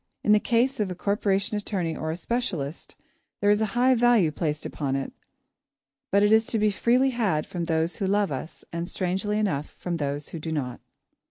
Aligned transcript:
In 0.23 0.31
the 0.31 0.39
case 0.39 0.79
of 0.79 0.89
a 0.89 0.95
corporation 0.95 1.57
attorney 1.57 1.95
or 1.95 2.09
a 2.09 2.15
specialist, 2.17 2.95
there 3.39 3.51
is 3.51 3.61
a 3.61 3.67
high 3.77 3.93
value 3.93 4.31
placed 4.31 4.65
upon 4.65 4.95
it, 4.95 5.13
but 6.09 6.23
it 6.23 6.33
is 6.33 6.47
to 6.47 6.57
be 6.57 6.71
freely 6.71 7.11
had 7.11 7.45
from 7.45 7.65
those 7.65 7.97
who 7.97 8.07
love 8.07 8.31
us, 8.31 8.65
and, 8.73 8.89
strangely 8.89 9.37
enough, 9.37 9.69
from 9.77 9.97
those 9.97 10.29
who 10.29 10.39
do 10.39 10.51
not. 10.51 10.81